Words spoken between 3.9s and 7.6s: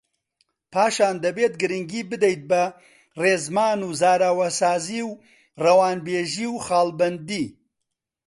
زاراوەسازی و ڕەوانبێژی و خاڵبەندی